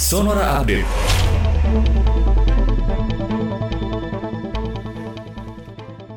[0.00, 0.88] Sonora Update.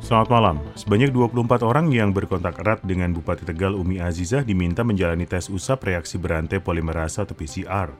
[0.00, 0.56] Selamat malam.
[0.72, 5.84] Sebanyak 24 orang yang berkontak erat dengan Bupati Tegal Umi Azizah diminta menjalani tes usap
[5.84, 7.92] reaksi berantai polimerasa atau PCR.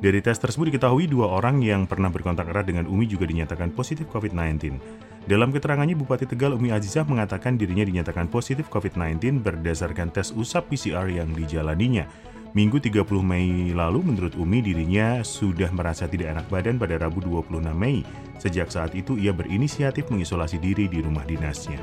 [0.00, 4.08] Dari tes tersebut diketahui dua orang yang pernah berkontak erat dengan Umi juga dinyatakan positif
[4.08, 4.80] COVID-19.
[5.28, 11.04] Dalam keterangannya, Bupati Tegal Umi Azizah mengatakan dirinya dinyatakan positif COVID-19 berdasarkan tes usap PCR
[11.12, 12.08] yang dijalaninya.
[12.56, 17.52] Minggu 30 Mei lalu, menurut Umi, dirinya sudah merasa tidak enak badan pada Rabu 26
[17.76, 18.00] Mei.
[18.40, 21.76] Sejak saat itu, ia berinisiatif mengisolasi diri di rumah dinasnya.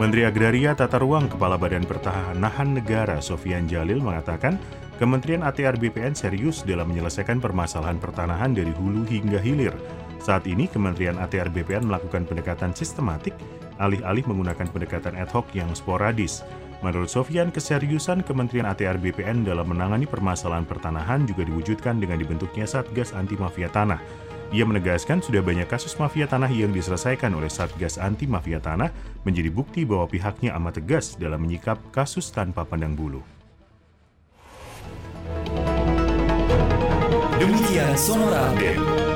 [0.03, 4.59] Menteri Agraria Tata Ruang Kepala Badan Pertahanan Negara Sofian Jalil mengatakan
[4.99, 9.71] Kementerian ATR BPN serius dalam menyelesaikan permasalahan pertanahan dari hulu hingga hilir.
[10.19, 13.31] Saat ini Kementerian ATR BPN melakukan pendekatan sistematik
[13.79, 16.43] alih-alih menggunakan pendekatan ad hoc yang sporadis.
[16.83, 23.15] Menurut Sofian, keseriusan Kementerian ATR BPN dalam menangani permasalahan pertanahan juga diwujudkan dengan dibentuknya Satgas
[23.15, 24.03] Anti Mafia Tanah.
[24.53, 28.93] Ia menegaskan sudah banyak kasus mafia tanah yang diselesaikan oleh Satgas Anti Mafia Tanah
[29.25, 33.25] menjadi bukti bahwa pihaknya amat tegas dalam menyikap kasus tanpa pandang bulu.
[37.41, 39.12] Demikian Sonora Update.